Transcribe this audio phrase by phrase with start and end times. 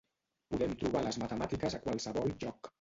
[0.53, 2.67] Podem trobar les matemàtiques a qualsevol lloc.